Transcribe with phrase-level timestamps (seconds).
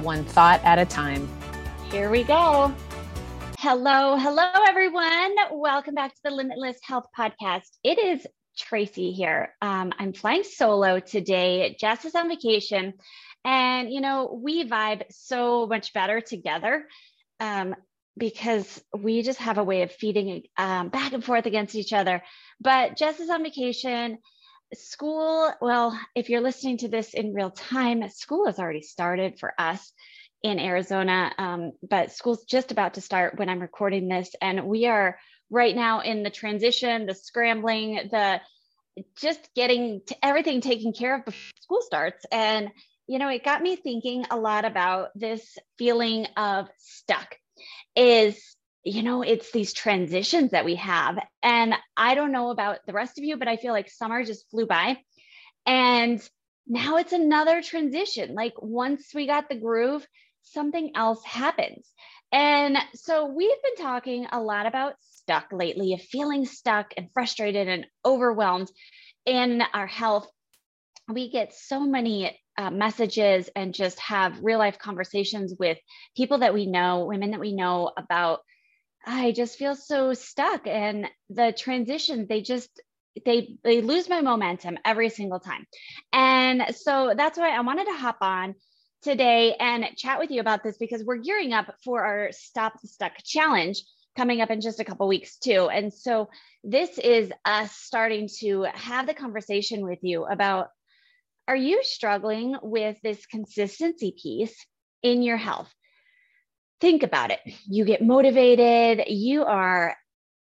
[0.00, 1.28] one thought at a time.
[1.90, 2.74] Here we go.
[3.58, 5.34] Hello, hello, everyone.
[5.52, 7.70] Welcome back to the Limitless Health Podcast.
[7.82, 9.54] It is Tracy here.
[9.62, 11.76] Um, I'm flying solo today.
[11.80, 12.94] Jess is on vacation.
[13.44, 16.86] And, you know, we vibe so much better together
[17.40, 17.74] um,
[18.16, 22.22] because we just have a way of feeding um, back and forth against each other.
[22.60, 24.18] But Jess is on vacation
[24.72, 29.52] school, well, if you're listening to this in real time, school has already started for
[29.58, 29.92] us
[30.42, 34.30] in Arizona, um, but school's just about to start when I'm recording this.
[34.40, 35.18] And we are
[35.50, 38.40] right now in the transition, the scrambling, the
[39.16, 42.24] just getting to everything taken care of before school starts.
[42.30, 42.70] And,
[43.06, 47.36] you know, it got me thinking a lot about this feeling of stuck
[47.96, 48.53] is
[48.84, 51.18] you know, it's these transitions that we have.
[51.42, 54.48] And I don't know about the rest of you, but I feel like summer just
[54.50, 54.98] flew by.
[55.66, 56.22] And
[56.66, 58.34] now it's another transition.
[58.34, 60.06] Like once we got the groove,
[60.42, 61.90] something else happens.
[62.30, 67.68] And so we've been talking a lot about stuck lately, of feeling stuck and frustrated
[67.68, 68.70] and overwhelmed
[69.24, 70.28] in our health.
[71.08, 75.78] We get so many uh, messages and just have real life conversations with
[76.16, 78.40] people that we know, women that we know about
[79.06, 82.68] I just feel so stuck and the transition they just
[83.24, 85.66] they they lose my momentum every single time.
[86.12, 88.54] And so that's why I wanted to hop on
[89.02, 92.88] today and chat with you about this because we're gearing up for our Stop the
[92.88, 93.82] Stuck challenge
[94.16, 95.68] coming up in just a couple weeks too.
[95.68, 96.28] And so
[96.62, 100.68] this is us starting to have the conversation with you about
[101.46, 104.56] are you struggling with this consistency piece
[105.02, 105.72] in your health?
[106.84, 107.40] Think about it.
[107.66, 109.06] You get motivated.
[109.08, 109.96] You are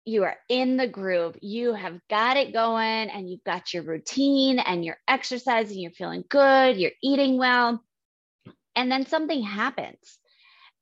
[0.06, 1.38] you are in the groove.
[1.42, 6.24] You have got it going and you've got your routine and you're exercising you're feeling
[6.30, 7.84] good you're eating well.
[8.78, 10.20] And then something happens.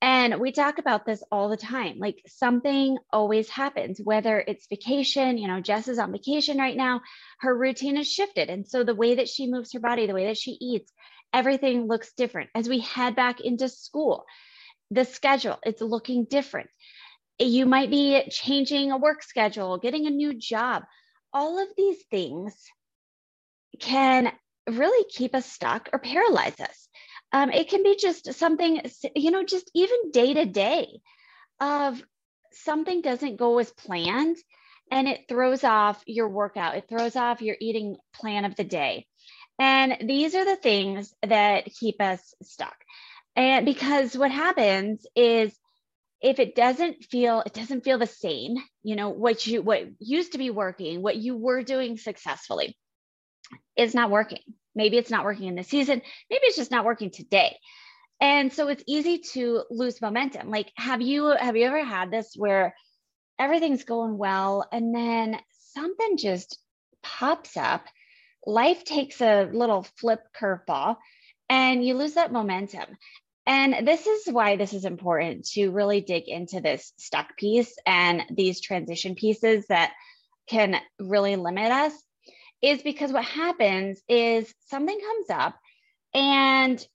[0.02, 1.98] And we talk about this all the time.
[1.98, 7.02] Like something always happens whether it's vacation you know jess is on vacation right now.
[7.40, 8.50] Her routine has shifted.
[8.52, 10.94] And so the way that she moves her body the way that she eats
[11.34, 12.52] everything looks different.
[12.54, 14.26] As we head back into school
[14.92, 16.70] the schedule, it's looking different.
[17.40, 20.84] You might be changing a work schedule, getting a new job.
[21.32, 22.56] All of these things
[23.80, 24.32] can
[24.70, 26.90] really keep us stuck or paralyze us.
[27.32, 28.82] Um, it can be just something,
[29.16, 31.00] you know, just even day to day
[31.60, 32.02] of
[32.52, 34.38] something doesn't go as planned
[34.92, 39.06] and it throws off your workout, it throws off your eating plan of the day.
[39.60, 42.76] And these are the things that keep us stuck.
[43.36, 45.58] And because what happens is
[46.22, 50.34] if it doesn't feel it doesn't feel the same, you know, what you what used
[50.34, 52.78] to be working, what you were doing successfully
[53.78, 54.42] is not working.
[54.76, 57.58] Maybe it's not working in the season, maybe it's just not working today.
[58.22, 60.50] And so it's easy to lose momentum.
[60.50, 62.76] Like have you have you ever had this where
[63.40, 65.40] everything's going well and then
[65.74, 66.60] something just
[67.02, 67.86] pops up,
[68.46, 70.98] life takes a little flip curveball
[71.50, 72.98] and you lose that momentum.
[73.46, 78.24] And this is why this is important to really dig into this stuck piece and
[78.30, 79.94] these transition pieces that
[80.48, 81.94] can really limit us
[82.62, 85.56] is because what happens is something comes up
[86.14, 86.86] and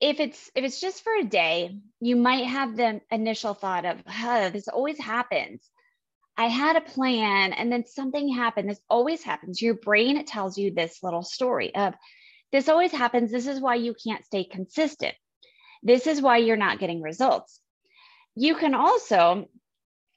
[0.00, 4.02] if it's if it's just for a day you might have the initial thought of
[4.06, 5.68] huh, this always happens.
[6.36, 8.70] I had a plan and then something happened.
[8.70, 9.60] This always happens.
[9.60, 11.94] Your brain tells you this little story of
[12.52, 15.14] this always happens this is why you can't stay consistent
[15.82, 17.60] this is why you're not getting results.
[18.34, 19.48] You can also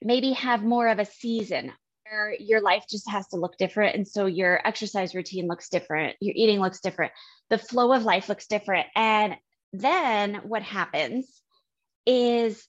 [0.02, 1.72] maybe have more of a season
[2.04, 3.96] where your life just has to look different.
[3.96, 7.14] And so your exercise routine looks different, your eating looks different,
[7.50, 8.88] the flow of life looks different.
[8.96, 9.36] And
[9.72, 11.42] then what happens
[12.06, 12.68] is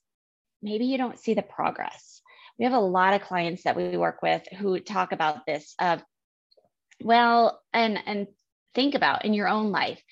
[0.62, 2.22] maybe you don't see the progress.
[2.58, 6.02] We have a lot of clients that we work with who talk about this of,
[7.02, 8.28] well, and and
[8.74, 10.02] think about in your own life.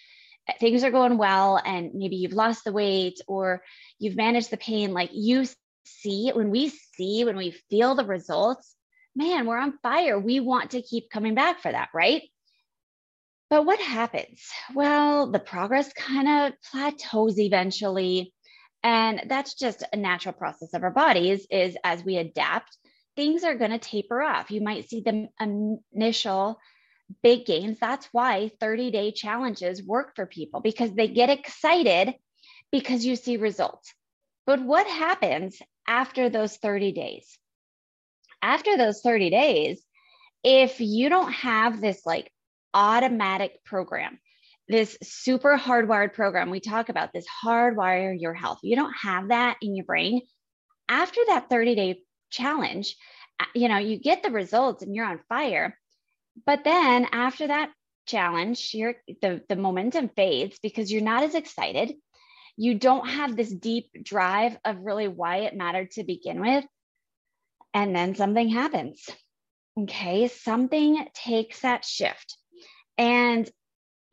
[0.49, 3.63] Eh, things are going well and maybe you've lost the weight or
[3.99, 5.47] you've managed the pain like you
[5.85, 8.75] see when we see when we feel the results
[9.15, 10.19] man we're on fire.
[10.19, 12.23] We want to keep coming back for that right?
[13.51, 14.41] But what happens?
[14.75, 18.33] Well the progress kind of plateaus eventually.
[18.85, 22.77] And that's just a natural process of our bodies is as we adapt,
[23.15, 24.51] things are going to taper off.
[24.51, 25.29] You might see the
[25.95, 26.59] initial
[27.23, 27.79] big gains.
[27.79, 32.15] That's why 30 day challenges work for people because they get excited
[32.71, 33.93] because you see results.
[34.47, 37.39] But what happens after those 30 days?
[38.41, 39.83] After those 30 days,
[40.43, 42.33] if you don't have this like
[42.75, 44.19] automatic program,
[44.69, 48.59] this super hardwired program, we talk about this hardwire your health.
[48.63, 50.23] You don't have that in your brain.
[50.89, 52.97] After that 30 day challenge,
[53.39, 55.79] uh, you know, you get the results and you're on fire.
[56.47, 57.71] But then after that
[58.07, 61.95] challenge, you're, the, the momentum fades because you're not as excited.
[62.57, 66.65] You don't have this deep drive of really why it mattered to begin with.
[67.75, 69.09] And then something happens.
[69.79, 70.29] Okay.
[70.29, 72.37] Something takes that shift.
[72.99, 73.51] And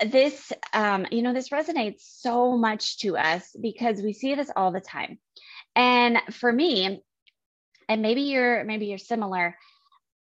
[0.06, 4.72] this, um, you know, this resonates so much to us because we see this all
[4.72, 5.20] the time.
[5.76, 7.04] And for me,
[7.90, 9.58] and maybe you're maybe you're similar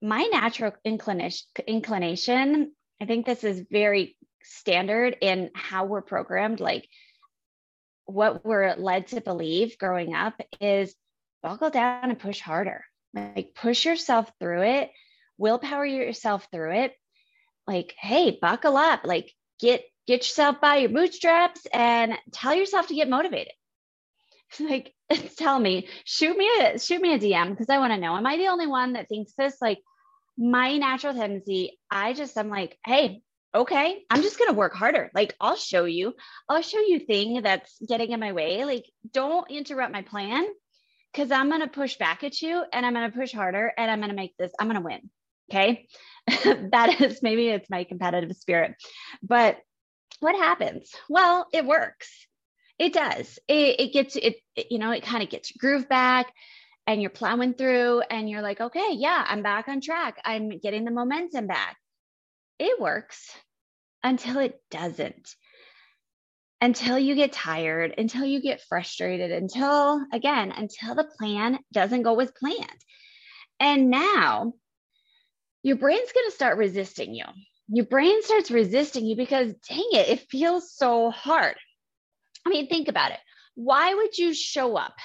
[0.01, 6.87] my natural inclination inclination i think this is very standard in how we're programmed like
[8.05, 10.95] what we're led to believe growing up is
[11.43, 12.83] buckle down and push harder.
[13.13, 14.91] Like push yourself through it
[15.39, 16.93] willpower yourself through it.
[17.65, 22.95] Like hey buckle up like get get yourself by your bootstraps and tell yourself to
[22.95, 23.53] get motivated.
[24.59, 24.93] Like
[25.37, 28.25] tell me shoot me a shoot me a dm because i want to know am
[28.25, 29.57] i the only one that thinks this?
[29.61, 29.79] Like
[30.39, 33.21] my natural tendency i just i'm like hey
[33.53, 35.11] okay i'm just going to work harder.
[35.13, 36.13] Like i'll show you.
[36.47, 38.63] I'll show you thing that's getting in my way.
[38.63, 40.45] Like don't interrupt my plan
[41.11, 43.89] because i'm going to push back at you and i'm going to push harder and
[43.91, 45.09] i'm going to make this i'm going to win.
[45.51, 45.87] Okay?
[46.71, 48.75] That is maybe it's my competitive spirit.
[49.23, 49.57] But
[50.19, 50.91] what happens?
[51.09, 52.27] Well it works.
[52.77, 53.39] It does.
[53.47, 56.31] It, it gets it, it, you know, it kind of gets your groove back
[56.89, 60.19] and you're plowing through and you're like, okay, yeah, I'm back on track.
[60.25, 61.77] I'm getting the momentum back.
[62.57, 63.29] It works
[64.03, 65.35] until it doesn't.
[66.59, 72.19] Until you get tired, until you get frustrated, until again, until the plan doesn't go
[72.21, 72.81] as planned.
[73.59, 74.53] And now
[75.61, 77.25] your brain's going to start resisting you.
[77.67, 81.55] Your brain starts resisting you because dang it, it feels so hard.
[82.47, 83.19] I mean, think about it.
[83.53, 84.95] Why would you show up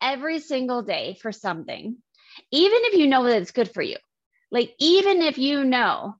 [0.00, 1.96] every single day for something,
[2.50, 3.96] even if you know that it's good for you?
[4.50, 6.14] Like, even if you know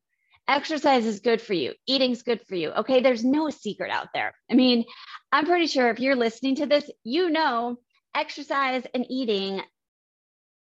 [0.47, 2.71] exercise is good for you, eating's good for you.
[2.71, 4.35] Okay, there's no secret out there.
[4.51, 4.85] I mean,
[5.33, 7.79] I'm pretty sure if you're listening to this, you know
[8.15, 9.63] exercise and eating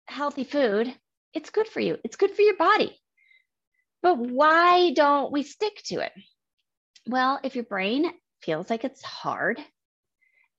[0.05, 0.93] healthy food,
[1.33, 2.95] it's good for you, it's good for your body.
[4.01, 6.11] But why don't we stick to it?
[7.07, 8.11] Well, if your brain
[8.41, 9.59] feels like it's hard,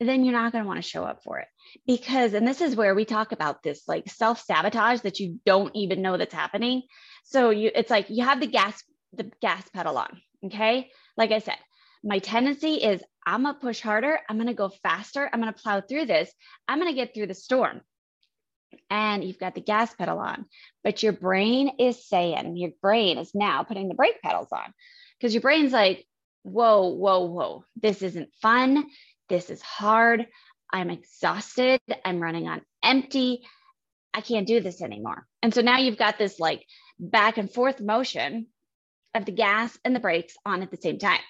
[0.01, 1.49] then you're not going to want to show up for it.
[1.87, 5.75] Because and this is where we talk about this like self sabotage that you don't
[5.75, 6.83] even know that's happening.
[7.25, 10.91] So you it's like you have the gas the gas pedal on okay?
[11.17, 11.57] Like i said
[12.05, 15.53] my tendency is i'm going to push harder i'm going to go faster i'm going
[15.53, 16.33] to plow through this
[16.67, 17.81] i'm going to get through the storm.
[18.91, 20.45] And you've got the gas pedal on
[20.85, 24.73] but your brain is saying your brain is now putting the brake pedals on.
[25.19, 26.07] Because your brain's like
[26.43, 28.87] whoa whoa whoa this isn't fun
[29.29, 30.27] this is hard.
[30.73, 31.81] I'm exhausted.
[32.05, 33.47] I'm running on empty.
[34.15, 35.27] I can't do this anymore.
[35.43, 36.65] And so now you've got this like
[36.99, 38.47] back and forth motion
[39.15, 41.21] of the gas and the brakes on at the same time.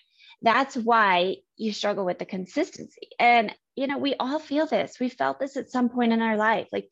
[0.42, 3.08] That's why you struggle with the consistency.
[3.18, 4.98] And, you know, we all feel this.
[5.00, 6.68] We felt this at some point in our life.
[6.72, 6.88] Like,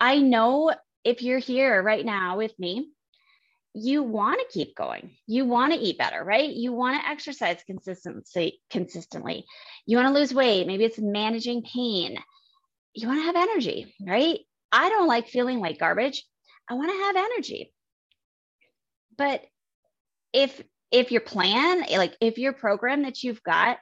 [0.00, 0.72] I know
[1.04, 2.90] if you're here right now with me,
[3.74, 5.16] you want to keep going.
[5.26, 6.50] You want to eat better, right?
[6.50, 9.46] You want to exercise consistently, consistently.
[9.86, 10.66] You want to lose weight.
[10.66, 12.18] Maybe it's managing pain.
[12.94, 14.40] You want to have energy, right?
[14.70, 16.22] I don't like feeling like garbage.
[16.68, 17.72] I want to have energy.
[19.16, 19.42] But
[20.32, 23.78] if if your plan, like if your program that you've got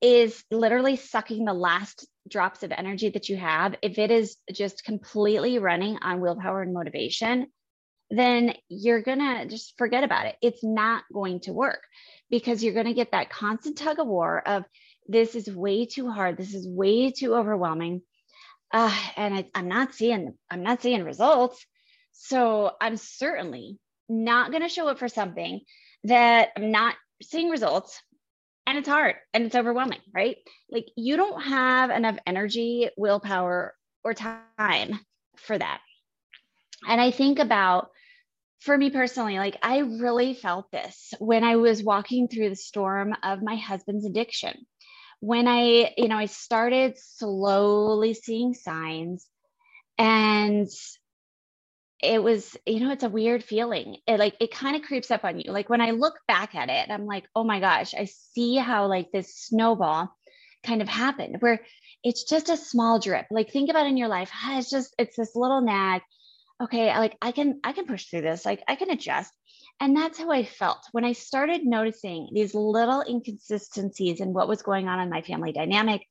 [0.00, 4.84] is literally sucking the last drops of energy that you have, if it is just
[4.84, 7.48] completely running on willpower and motivation,
[8.10, 10.36] then you're going to just forget about it.
[10.40, 11.82] It's not going to work
[12.30, 14.64] because you're going to get that constant tug of war of
[15.06, 16.36] this is way too hard.
[16.36, 18.02] This is way too overwhelming.
[18.72, 21.64] Uh, and I, I'm not seeing, I'm not seeing results.
[22.12, 25.60] So I'm certainly not going to show up for something
[26.04, 28.00] that I'm not seeing results
[28.66, 30.36] and it's hard and it's overwhelming, right?
[30.70, 33.74] Like you don't have enough energy, willpower,
[34.04, 35.00] or time
[35.36, 35.80] for that.
[36.86, 37.90] And I think about
[38.60, 43.14] for me personally, like I really felt this when I was walking through the storm
[43.22, 44.66] of my husband's addiction.
[45.20, 49.26] when I, you know, I started slowly seeing signs
[49.98, 50.68] and
[52.00, 53.96] it was, you know, it's a weird feeling.
[54.06, 55.50] It like it kind of creeps up on you.
[55.50, 58.86] Like when I look back at it, I'm like, oh my gosh, I see how
[58.86, 60.08] like this snowball
[60.64, 61.60] kind of happened where
[62.04, 63.26] it's just a small drip.
[63.30, 66.02] Like think about in your life, ah, it's just it's this little nag.
[66.60, 68.44] Okay, like I can I can push through this.
[68.44, 69.32] Like I can adjust.
[69.80, 74.62] And that's how I felt when I started noticing these little inconsistencies in what was
[74.62, 76.04] going on in my family dynamic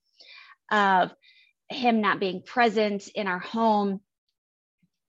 [0.71, 1.11] of
[1.69, 3.99] him not being present in our home.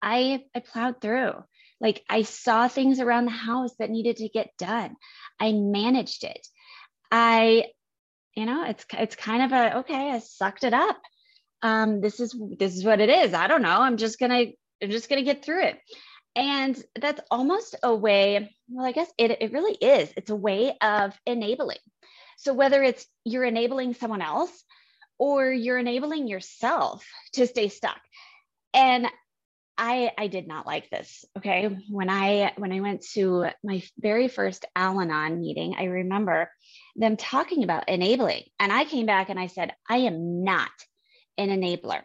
[0.02, 1.32] I, I plowed through.
[1.80, 4.96] Like I saw things around the house that needed to get done.
[5.38, 6.44] I managed it.
[7.12, 7.66] I,
[8.34, 10.10] you know, it's it's kind of a okay.
[10.10, 10.98] I sucked it up.
[11.62, 13.34] Um, this is this is what it is.
[13.34, 13.80] I don't know.
[13.80, 14.46] I'm just gonna
[14.82, 15.80] I'm just gonna get through it.
[16.36, 20.12] And that's almost a way, well, I guess it, it really is.
[20.16, 21.78] It's a way of enabling.
[22.36, 24.52] So whether it's you're enabling someone else
[25.18, 28.00] or you're enabling yourself to stay stuck.
[28.72, 29.08] And
[29.76, 31.24] I I did not like this.
[31.36, 31.76] Okay.
[31.88, 36.50] When I when I went to my very first Al-Anon meeting, I remember
[36.96, 38.42] them talking about enabling.
[38.58, 40.70] And I came back and I said, I am not
[41.36, 42.02] an enabler.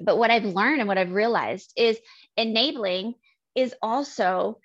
[0.00, 1.98] But what I've learned and what I've realized is
[2.36, 3.14] enabling
[3.54, 4.58] is also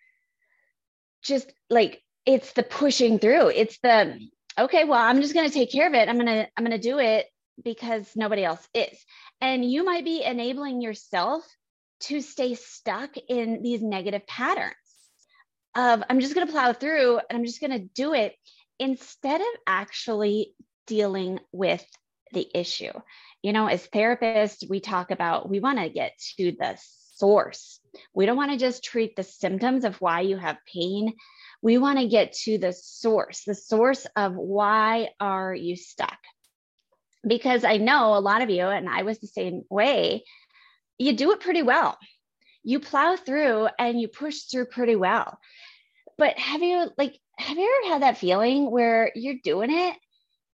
[1.23, 3.47] just like it's the pushing through.
[3.47, 4.19] It's the
[4.57, 6.09] okay, well, I'm just going to take care of it.
[6.09, 7.27] I'm going to I'm going to do it
[7.63, 8.97] because nobody else is.
[9.39, 11.43] And you might be enabling yourself
[12.01, 14.75] to stay stuck in these negative patterns
[15.75, 18.35] of I'm just going to plow through and I'm just going to do it
[18.79, 20.53] instead of actually
[20.87, 21.85] dealing with
[22.33, 22.91] the issue.
[23.41, 26.77] You know, as therapists, we talk about we want to get to the
[27.15, 27.79] source.
[28.13, 31.13] We don't want to just treat the symptoms of why you have pain.
[31.61, 36.17] We want to get to the source, the source of why are you stuck?
[37.25, 40.23] Because I know a lot of you, and I was the same way,
[40.97, 41.97] you do it pretty well.
[42.63, 45.39] You plow through and you push through pretty well.
[46.17, 49.95] But have you like have you ever had that feeling where you're doing it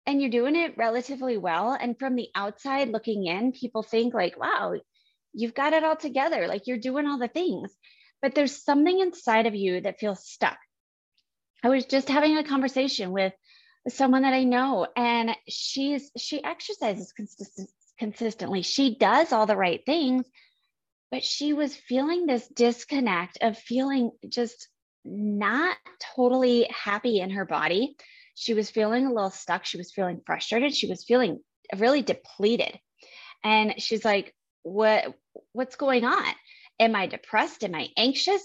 [0.07, 4.39] and you're doing it relatively well and from the outside looking in people think like
[4.39, 4.75] wow
[5.35, 7.75] you've got it all together, like you're doing all the things,
[8.23, 10.57] but there's something inside of you that feels stuck.
[11.63, 13.33] I was just having a conversation with
[13.89, 17.69] someone that I know, and she's she exercises consistent,
[17.99, 18.63] consistently.
[18.63, 20.27] She does all the right things,
[21.11, 24.69] but she was feeling this disconnect of feeling just
[25.05, 25.77] not
[26.17, 27.97] totally happy in her body.
[28.35, 29.65] She was feeling a little stuck.
[29.65, 30.75] She was feeling frustrated.
[30.75, 31.41] She was feeling
[31.77, 32.79] really depleted.
[33.43, 35.15] And she's like, what
[35.53, 36.35] what's going on
[36.81, 38.43] am i depressed am i anxious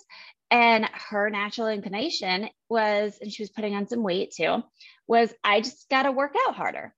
[0.52, 4.62] and her natural inclination was and she was putting on some weight too
[5.08, 6.94] was i just got to work out harder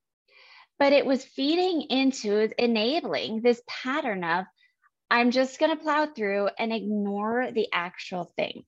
[0.80, 4.46] but it was feeding into enabling this pattern of
[5.12, 8.64] i'm just going to plow through and ignore the actual thing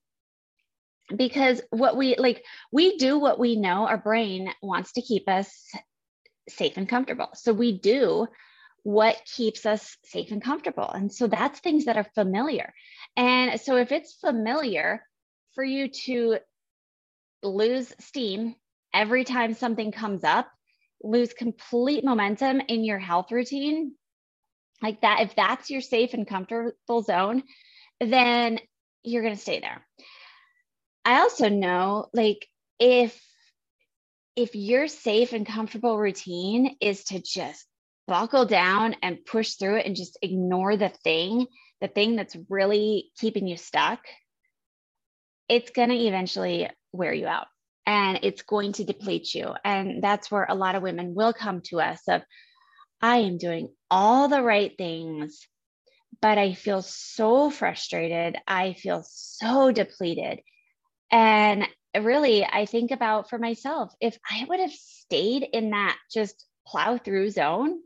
[1.14, 5.70] because what we like we do what we know our brain wants to keep us
[6.48, 8.26] safe and comfortable so we do
[8.84, 10.88] what keeps us safe and comfortable.
[10.88, 12.72] And so that's things that are familiar.
[13.16, 15.02] And so if it's familiar
[15.54, 16.38] for you to
[17.42, 18.54] lose steam
[18.92, 20.48] every time something comes up,
[21.02, 23.94] lose complete momentum in your health routine,
[24.82, 27.42] like that, if that's your safe and comfortable zone,
[28.00, 28.58] then
[29.02, 29.86] you're going to stay there.
[31.04, 32.46] I also know like
[32.78, 33.20] if
[34.36, 37.66] if your safe and comfortable routine is to just
[38.06, 41.46] buckle down and push through it and just ignore the thing,
[41.80, 44.00] the thing that's really keeping you stuck,
[45.48, 47.46] it's going to eventually wear you out
[47.86, 49.54] and it's going to deplete you.
[49.64, 52.22] And that's where a lot of women will come to us of,
[53.00, 55.46] I am doing all the right things,
[56.20, 58.36] but I feel so frustrated.
[58.46, 60.40] I feel so depleted.
[61.10, 61.68] And
[61.98, 66.98] really, I think about for myself, if I would have stayed in that just plow
[66.98, 67.78] through zone,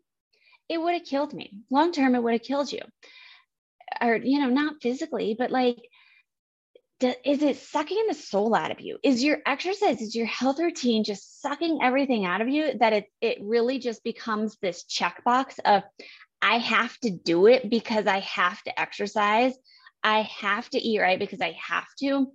[0.69, 1.53] it would have killed me.
[1.71, 2.81] Long term, it would have killed you.
[4.01, 5.89] Or, you know, not physically, but like,
[7.01, 8.99] is it sucking the soul out of you?
[9.03, 13.07] Is your exercise, is your health routine just sucking everything out of you that it,
[13.21, 15.85] it really just becomes this checkbox of,
[16.43, 19.55] I have to do it because I have to exercise.
[20.03, 22.33] I have to eat right because I have to.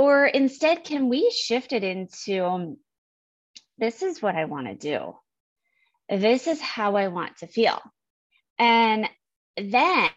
[0.00, 2.78] Or instead, can we shift it into um,
[3.76, 5.14] this is what I want to do?
[6.08, 7.78] this is how I want to feel.
[8.58, 9.06] And
[9.58, 10.10] then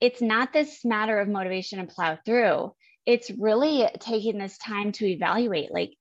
[0.00, 2.72] it's not this matter of motivation and plow through.
[3.04, 5.92] It's really taking this time to evaluate like,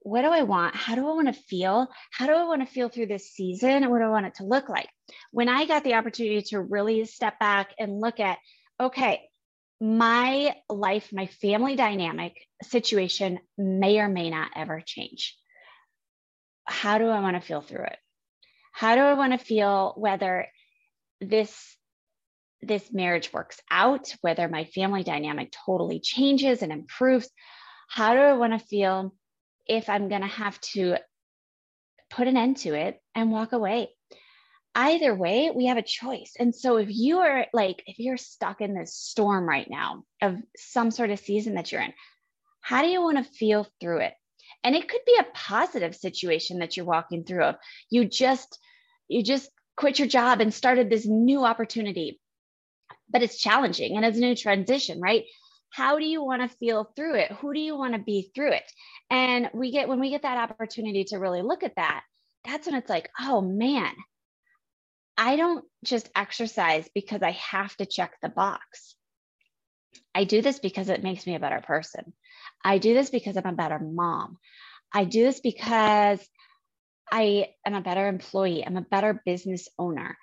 [0.00, 0.74] what do I want?
[0.74, 1.88] How do I want to feel?
[2.10, 3.90] How do I want to feel through this season?
[3.90, 4.88] What do I want it to look like?
[5.30, 8.38] When I got the opportunity to really step back and look at,
[8.80, 9.29] okay,
[9.80, 15.36] my life, my family dynamic situation may or may not ever change.
[16.64, 17.98] How do I want to feel through it?
[18.72, 20.46] How do I want to feel whether
[21.20, 21.76] this
[22.62, 27.28] this marriage works out, whether my family dynamic totally changes and improves?
[27.88, 29.14] How do I want to feel
[29.66, 30.96] if I'm going to have to
[32.10, 33.88] put an end to it and walk away?
[34.74, 36.34] Either way, we have a choice.
[36.38, 40.36] And so if you are like, if you're stuck in this storm right now of
[40.56, 41.92] some sort of season that you're in,
[42.60, 44.14] how do you want to feel through it?
[44.62, 47.56] And it could be a positive situation that you're walking through of
[47.88, 48.58] you just,
[49.08, 52.20] you just quit your job and started this new opportunity,
[53.08, 55.24] but it's challenging and it's a new transition, right?
[55.70, 57.32] How do you want to feel through it?
[57.32, 58.70] Who do you want to be through it?
[59.08, 62.02] And we get, when we get that opportunity to really look at that,
[62.44, 63.92] that's when it's like, oh man,
[65.20, 68.96] I don't just exercise because I have to check the box.
[70.14, 72.14] I do this because it makes me a better person.
[72.64, 74.38] I do this because I'm a better mom.
[74.94, 76.26] I do this because
[77.12, 78.64] I am a better employee.
[78.66, 80.16] I'm a better business owner.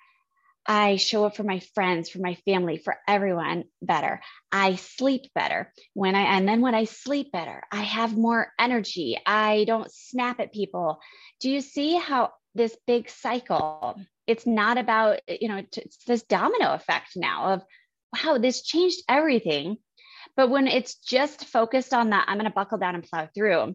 [0.66, 4.20] I show up for my friends, for my family, for everyone better.
[4.50, 9.16] I sleep better when I, and then when I sleep better, I have more energy.
[9.24, 10.98] I don't snap at people.
[11.40, 13.96] Do you see how this big cycle
[14.28, 17.62] it's not about you know it's this domino effect now of
[18.14, 19.78] wow this changed everything.
[20.36, 23.74] But when it's just focused on that i'm going to buckle down and plow through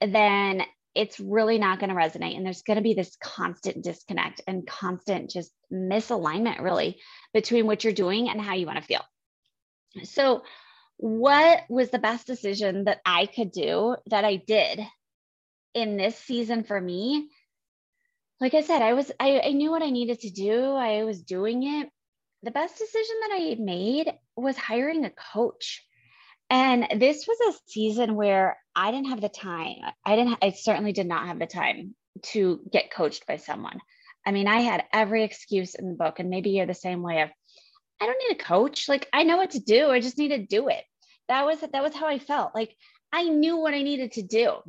[0.00, 0.62] then
[0.94, 2.36] it's really not going to resonate.
[2.36, 7.00] And there's going to be this constant disconnect and constant just misalignment really
[7.32, 9.02] between what you're doing and how you want to feel.
[10.04, 10.42] So
[11.00, 14.78] what was the best decision that i could do that i did
[15.72, 17.30] in this season for me
[18.40, 20.72] like I said, I was I, I knew what I needed to do.
[20.72, 21.90] I was doing it.
[22.42, 25.84] The best decision that I made was hiring a coach.
[26.48, 29.76] And this was a season where I didn't have the time.
[30.04, 31.94] I didn't I certainly did not have the time
[32.32, 33.78] to get coached by someone.
[34.26, 37.22] I mean, I had every excuse in the book and maybe you're the same way
[37.22, 37.30] of
[38.00, 38.88] I don't need a coach.
[38.88, 39.90] Like I know what to do.
[39.90, 40.82] I just need to do it.
[41.28, 42.54] That was that was how I felt.
[42.54, 42.74] Like
[43.12, 44.62] I knew what I needed to do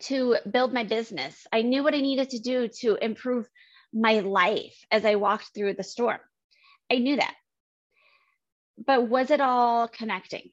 [0.00, 1.46] to build my business.
[1.52, 3.48] I knew what I needed to do to improve
[3.92, 6.20] my life as I walked through the storm.
[6.90, 7.34] I knew that.
[8.84, 10.50] But was it all connecting?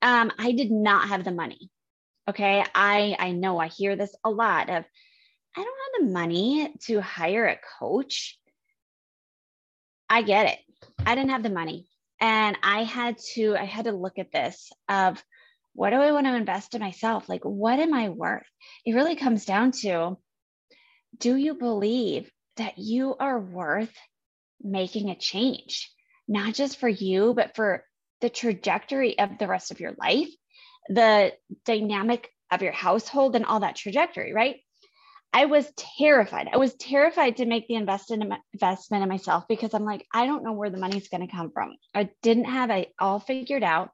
[0.00, 1.70] Um, I did not have the money.
[2.28, 2.64] Okay.
[2.74, 4.84] I, I know I hear this a lot of,
[5.56, 8.38] I don't have the money to hire a coach.
[10.08, 10.58] I get it.
[11.04, 11.88] I didn't have the money.
[12.20, 15.22] And I had to, I had to look at this of
[15.74, 17.28] what do I want to invest in myself?
[17.28, 18.46] Like, what am I worth?
[18.84, 20.16] It really comes down to
[21.18, 23.92] do you believe that you are worth
[24.62, 25.90] making a change,
[26.28, 27.84] not just for you, but for
[28.20, 30.28] the trajectory of the rest of your life,
[30.88, 31.32] the
[31.64, 34.56] dynamic of your household, and all that trajectory, right?
[35.32, 36.48] I was terrified.
[36.52, 40.44] I was terrified to make the investment investment in myself because I'm like, I don't
[40.44, 41.74] know where the money's going to come from.
[41.94, 43.90] I didn't have it all figured out.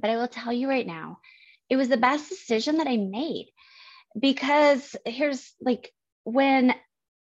[0.00, 1.18] But I will tell you right now,
[1.68, 3.50] it was the best decision that I made
[4.18, 5.92] because here's like
[6.24, 6.74] when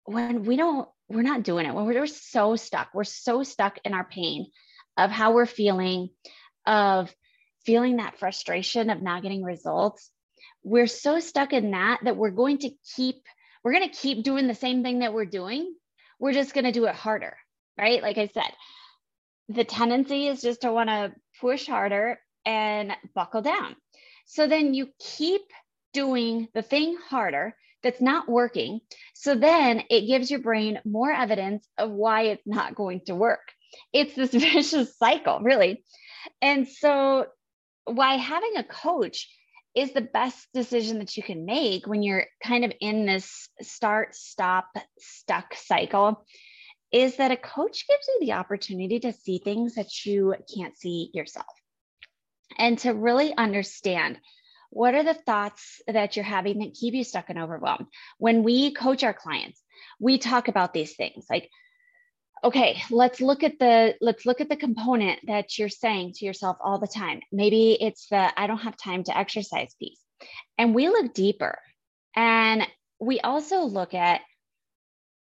[0.05, 1.73] when we don't we're not doing it.
[1.73, 4.47] When we're, we're so stuck we're so stuck in our pain
[4.97, 6.09] of how we're feeling
[6.65, 7.13] of
[7.65, 10.09] feeling that frustration of not getting results.
[10.63, 13.23] We're so stuck in that that we're going to keep
[13.63, 15.75] we're going to keep doing the same thing that we're doing.
[16.19, 17.35] We're just going to do it harder
[17.79, 18.01] right?
[18.03, 18.51] Like i said
[19.47, 23.75] the tendency is just to want to push harder and buckle down.
[24.25, 25.43] So then you keep
[25.93, 28.79] doing the thing harder that's not working.
[29.13, 33.53] So then it gives your brain more evidence of why it's not going to work.
[33.93, 35.83] It's this vicious cycle, really.
[36.41, 37.27] And so,
[37.85, 39.29] why having a coach
[39.75, 44.15] is the best decision that you can make when you're kind of in this start,
[44.15, 44.67] stop,
[44.99, 46.25] stuck cycle
[46.91, 51.11] is that a coach gives you the opportunity to see things that you can't see
[51.13, 51.58] yourself
[52.57, 54.19] and to really understand
[54.69, 57.87] what are the thoughts that you're having that keep you stuck and overwhelmed.
[58.17, 59.61] When we coach our clients,
[59.99, 61.49] we talk about these things like,
[62.43, 66.57] okay, let's look at the let's look at the component that you're saying to yourself
[66.63, 67.21] all the time.
[67.31, 69.99] Maybe it's the I don't have time to exercise piece.
[70.57, 71.59] And we look deeper.
[72.15, 72.67] And
[72.99, 74.21] we also look at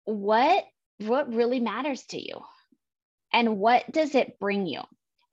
[0.05, 0.65] what
[0.99, 2.41] what really matters to you
[3.33, 4.81] and what does it bring you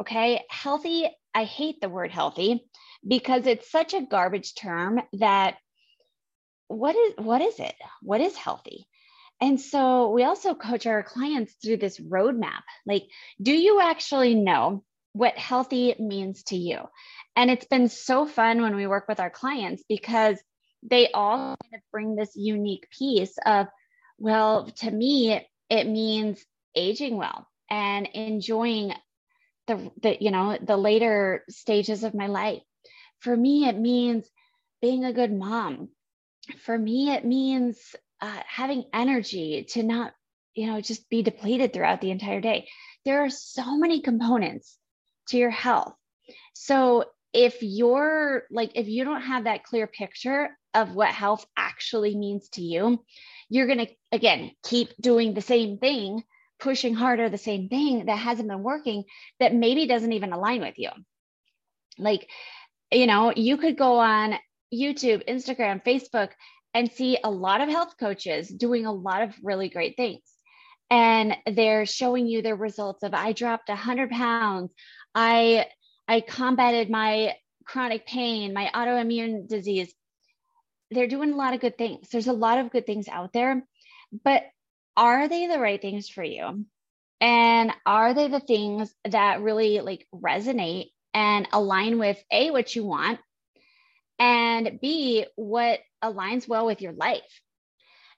[0.02, 2.66] okay healthy I hate the word healthy
[3.06, 5.58] because it's such a garbage term that
[6.68, 7.76] what is what is it?
[8.02, 8.88] What is healthy?
[9.42, 12.62] And so we also coach our clients through this roadmap.
[12.86, 13.04] Like,
[13.42, 16.80] do you actually know what healthy means to you?
[17.36, 20.38] And it's been so fun when we work with our clients because
[20.84, 23.68] they all kind of bring this unique piece of,
[24.18, 26.44] well, to me, it means
[26.76, 28.94] aging well and enjoying
[29.68, 32.62] the, the you know the later stages of my life.
[33.20, 34.30] For me it means
[34.82, 35.90] being a good mom.
[36.64, 40.14] For me it means uh, having energy to not
[40.54, 42.68] you know just be depleted throughout the entire day.
[43.04, 44.78] There are so many components
[45.30, 45.94] to your health.
[46.54, 52.16] So if you're like if you don't have that clear picture of what health actually
[52.16, 53.04] means to you
[53.50, 56.24] you're going to again keep doing the same thing
[56.60, 59.04] pushing harder the same thing that hasn't been working
[59.40, 60.90] that maybe doesn't even align with you.
[61.98, 62.30] Like,
[62.92, 64.36] you know, you could go on
[64.74, 66.30] YouTube, Instagram, Facebook,
[66.74, 70.22] and see a lot of health coaches doing a lot of really great things.
[70.92, 74.72] And they're showing you their results of I dropped 100 pounds.
[75.16, 75.68] I
[76.08, 79.92] I combated my chronic pain, my autoimmune disease.
[80.92, 82.10] They're doing a lot of good things.
[82.10, 83.66] There's a lot of good things out there,
[84.24, 84.44] but
[84.98, 86.66] are they the right things for you?
[87.22, 92.84] And are they the things that really like resonate and align with A, what you
[92.86, 93.20] want,
[94.20, 97.42] and B, what aligns well with your life?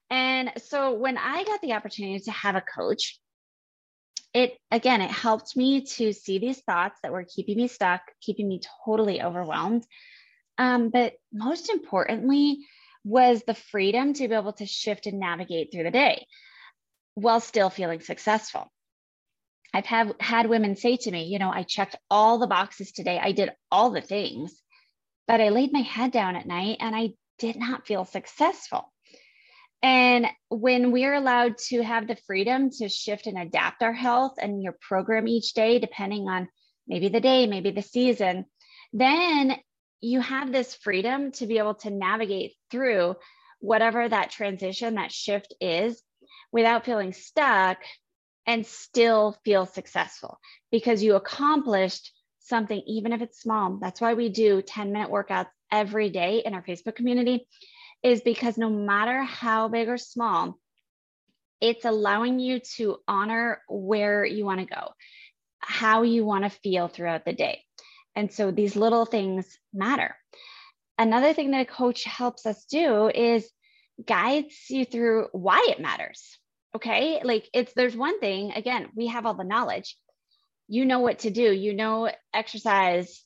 [0.09, 3.19] And so when I got the opportunity to have a coach,
[4.33, 8.47] it again, it helped me to see these thoughts that were keeping me stuck, keeping
[8.47, 9.85] me totally overwhelmed.
[10.57, 12.65] Um, but most importantly,
[13.03, 16.25] was the freedom to be able to shift and navigate through the day
[17.17, 18.71] while still feeling successful.
[19.73, 23.19] I've have, had women say to me, you know, I checked all the boxes today,
[23.19, 24.61] I did all the things,
[25.27, 28.93] but I laid my head down at night and I did not feel successful.
[29.81, 34.61] And when we're allowed to have the freedom to shift and adapt our health and
[34.61, 36.47] your program each day, depending on
[36.87, 38.45] maybe the day, maybe the season,
[38.93, 39.55] then
[40.01, 43.15] you have this freedom to be able to navigate through
[43.59, 45.99] whatever that transition, that shift is
[46.51, 47.77] without feeling stuck
[48.45, 50.39] and still feel successful
[50.71, 53.77] because you accomplished something, even if it's small.
[53.81, 57.47] That's why we do 10 minute workouts every day in our Facebook community,
[58.03, 60.57] is because no matter how big or small,
[61.59, 64.93] it's allowing you to honor where you want to go,
[65.59, 67.63] how you want to feel throughout the day.
[68.15, 70.15] And so these little things matter.
[70.97, 73.47] Another thing that a coach helps us do is
[74.05, 76.37] guides you through why it matters.
[76.75, 77.21] Okay.
[77.23, 79.97] Like it's, there's one thing, again, we have all the knowledge.
[80.67, 83.23] You know what to do, you know, exercise,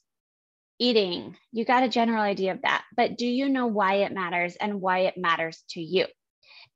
[0.79, 2.83] eating, you got a general idea of that.
[2.95, 6.05] But do you know why it matters and why it matters to you?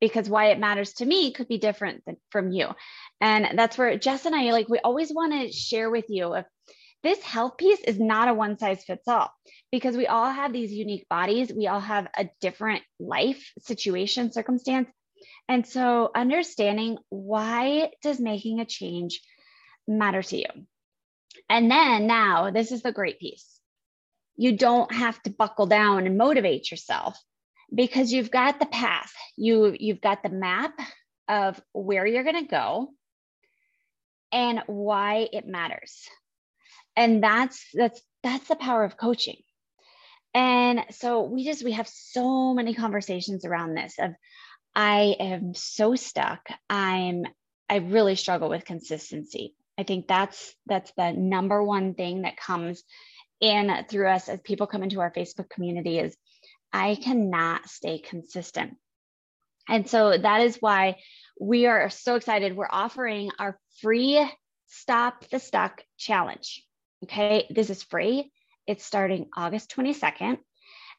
[0.00, 2.68] Because why it matters to me could be different than, from you.
[3.20, 6.46] And that's where Jess and I like, we always want to share with you if
[7.06, 9.30] this health piece is not a one size fits all
[9.70, 11.52] because we all have these unique bodies.
[11.52, 14.88] We all have a different life situation, circumstance.
[15.48, 19.20] And so understanding why does making a change
[19.86, 20.66] matter to you?
[21.48, 23.60] And then now, this is the great piece.
[24.36, 27.16] You don't have to buckle down and motivate yourself
[27.72, 29.12] because you've got the path.
[29.36, 30.74] You you've got the map
[31.28, 32.88] of where you're going to go
[34.32, 36.08] and why it matters.
[36.96, 39.36] And that's that's that's the power of coaching.
[40.34, 44.12] And so we just we have so many conversations around this of
[44.74, 46.46] I am so stuck.
[46.68, 47.24] I'm
[47.68, 49.54] I really struggle with consistency.
[49.78, 52.82] I think that's that's the number one thing that comes
[53.40, 56.16] in through us as people come into our Facebook community is
[56.72, 58.76] I cannot stay consistent.
[59.68, 60.96] And so that is why
[61.40, 62.56] we are so excited.
[62.56, 64.26] We're offering our free
[64.68, 66.65] Stop the Stuck challenge.
[67.04, 68.32] Okay, this is free.
[68.66, 70.38] It's starting August 22nd.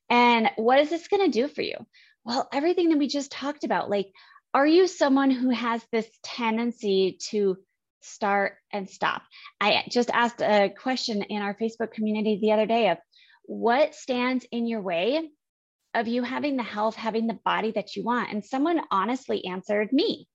[0.10, 1.76] And what is this going to do for you?
[2.24, 4.08] Well, everything that we just talked about, like,
[4.54, 7.58] are you someone who has this tendency to
[8.02, 9.24] start and stop?
[9.60, 12.98] I just asked a question in our Facebook community the other day of
[13.44, 15.30] what stands in your way
[15.94, 18.32] of you having the health, having the body that you want?
[18.32, 20.28] And someone honestly answered me.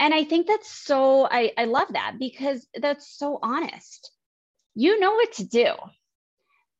[0.00, 4.10] And I think that's so, I, I love that because that's so honest.
[4.74, 5.74] You know what to do,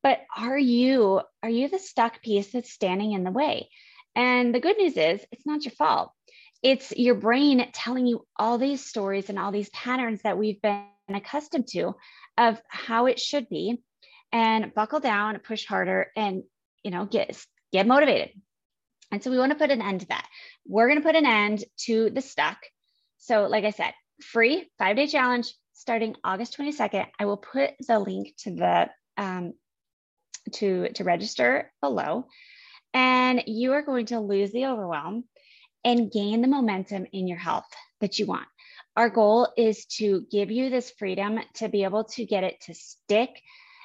[0.03, 3.69] but are you, are you the stuck piece that's standing in the way?
[4.17, 6.13] And the good news is, it's not your fault.
[6.63, 10.87] It's your brain telling you all these stories and all these patterns that we've been
[11.09, 11.95] accustomed to
[12.39, 13.83] of how it should be.
[14.35, 16.43] and buckle down, push harder, and
[16.83, 17.41] you know, get
[17.73, 18.31] get motivated.
[19.13, 20.27] And so we want to put an end to that.
[20.67, 22.59] We're going to put an end to the stuck.
[23.19, 27.07] So, like I said, free five day challenge starting August 22nd.
[27.19, 29.53] I will put the link to the um,
[30.53, 32.27] to to register below,
[32.93, 35.25] and you are going to lose the overwhelm
[35.85, 37.67] and gain the momentum in your health
[38.01, 38.47] that you want.
[38.97, 42.75] Our goal is to give you this freedom to be able to get it to
[42.75, 43.31] stick.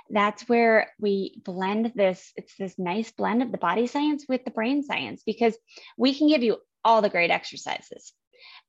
[0.09, 2.31] That's where we blend this.
[2.35, 5.57] It's this nice blend of the body science with the brain science because
[5.97, 8.13] we can give you all the great exercises.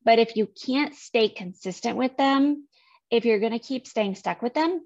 [0.04, 2.66] But if you can't stay consistent with them,
[3.10, 4.80] if you're going to keep staying stuck with them,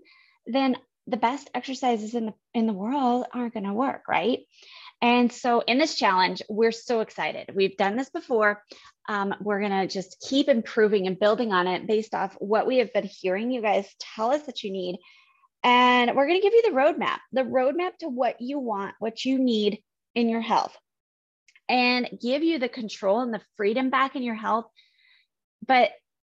[0.47, 4.41] then the best exercises in the in the world aren't going to work, right?
[5.03, 7.51] And so in this challenge, we're so excited.
[7.55, 8.63] We've done this before.
[9.07, 12.79] Um, we're going to just keep improving and building on it based off what we
[12.79, 14.99] have been hearing you guys tell us that you need.
[15.63, 19.25] And we're going to give you the roadmap, the roadmap to what you want, what
[19.25, 19.83] you need
[20.15, 20.75] in your health,
[21.69, 24.67] and give you the control and the freedom back in your health.
[25.67, 25.91] But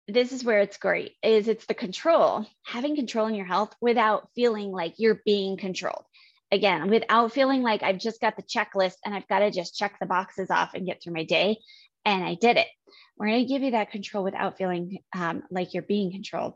[0.09, 4.29] this is where it's great is it's the control having control in your health without
[4.35, 6.05] feeling like you're being controlled
[6.51, 9.99] again without feeling like I've just got the checklist and I've got to just check
[10.01, 11.59] the boxes off and get through my day.
[12.05, 12.69] And I did it.
[13.19, 16.55] We're going to give you that control without feeling um, like you're being controlled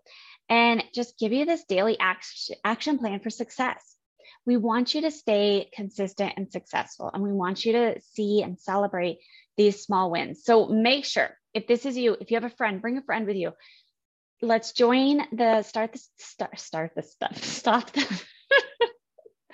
[0.48, 3.96] and just give you this daily action, action plan for success.
[4.46, 8.58] We want you to stay consistent and successful, and we want you to see and
[8.58, 9.18] celebrate
[9.56, 10.44] these small wins.
[10.44, 13.26] So make sure if this is you, if you have a friend, bring a friend
[13.26, 13.52] with you.
[14.40, 17.36] Let's join the start the start start the stuff.
[17.44, 18.22] Stop the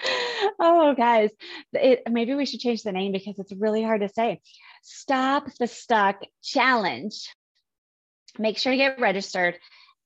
[0.60, 1.30] oh, guys,
[1.72, 4.40] it, maybe we should change the name because it's really hard to say.
[4.82, 7.14] Stop the Stuck Challenge.
[8.38, 9.58] Make sure to get registered.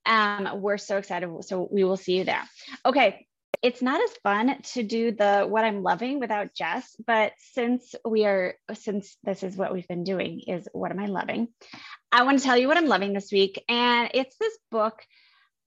[0.07, 1.31] Um, we're so excited.
[1.45, 2.43] So we will see you there.
[2.85, 3.27] Okay.
[3.63, 8.25] It's not as fun to do the what I'm loving without Jess, but since we
[8.25, 11.49] are, since this is what we've been doing, is what am I loving?
[12.11, 13.63] I want to tell you what I'm loving this week.
[13.69, 15.01] And it's this book.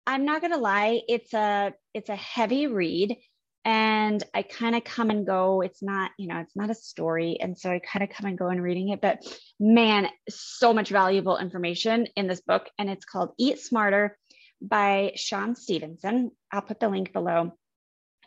[0.06, 3.16] I'm not gonna lie, it's a it's a heavy read
[3.64, 5.62] and I kind of come and go.
[5.62, 7.38] It's not, you know, it's not a story.
[7.40, 9.00] And so I kind of come and go in reading it.
[9.00, 9.24] But
[9.58, 12.68] man, so much valuable information in this book.
[12.78, 14.18] And it's called Eat Smarter
[14.60, 16.30] by Shawn Stevenson.
[16.52, 17.52] I'll put the link below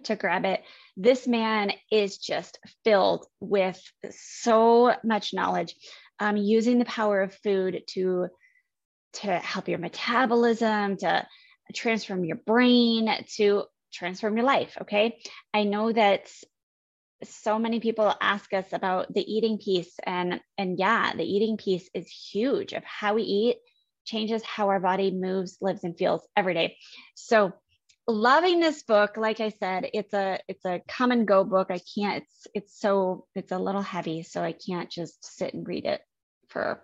[0.04, 0.64] to grab it.
[0.96, 3.82] This man is just filled with
[4.12, 5.76] so much knowledge,
[6.20, 8.28] um, using the power of food to
[9.14, 11.26] to help your metabolism, to
[11.74, 14.78] transform your brain, to transform your life.
[14.82, 15.20] Okay.
[15.54, 16.30] I know that
[17.24, 21.90] so many people ask us about the eating piece and and yeah the eating piece
[21.94, 23.58] is huge of how we eat
[24.06, 26.78] changes how our body moves lives and feels every day
[27.16, 27.52] so
[28.08, 31.80] loving this book like i said it's a it's a come and go book i
[31.94, 35.86] can't it's it's so it's a little heavy so i can't just sit and read
[35.86, 36.00] it
[36.48, 36.82] for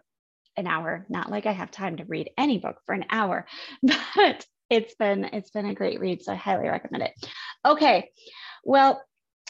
[0.57, 3.45] an hour not like i have time to read any book for an hour
[3.83, 7.13] but it's been it's been a great read, so I highly recommend it.
[7.65, 8.09] Okay,
[8.63, 9.03] well,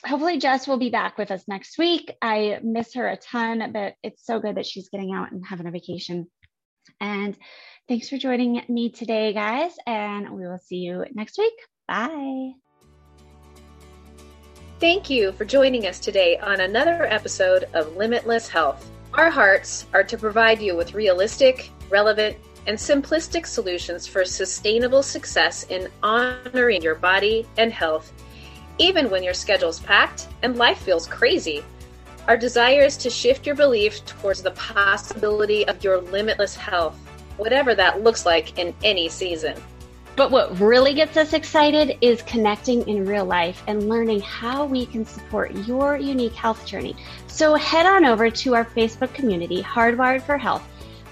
[0.05, 2.12] hopefully Jess will be back with us next week.
[2.21, 5.67] I miss her a ton, but it's so good that she's getting out and having
[5.67, 6.27] a vacation.
[6.99, 7.38] And
[7.88, 11.54] thanks for joining me today, guys, and we will see you next week.
[11.88, 12.54] Bye.
[14.80, 18.89] Thank you for joining us today on another episode of Limitless Health.
[19.13, 22.36] Our hearts are to provide you with realistic, relevant,
[22.67, 28.12] and simplistic solutions for sustainable success in honoring your body and health,
[28.78, 31.63] even when your schedule's packed and life feels crazy.
[32.28, 36.98] Our desire is to shift your belief towards the possibility of your limitless health,
[37.38, 39.62] whatever that looks like in any season.
[40.15, 44.86] But what really gets us excited is connecting in real life and learning how we
[44.86, 46.96] can support your unique health journey.
[47.28, 50.63] So head on over to our Facebook community, Hardwired for Health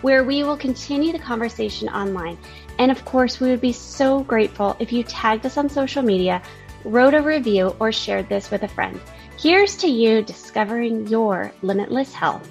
[0.01, 2.37] where we will continue the conversation online.
[2.79, 6.41] And of course, we would be so grateful if you tagged us on social media,
[6.83, 8.99] wrote a review, or shared this with a friend.
[9.39, 12.49] Here's to you discovering your limitless health.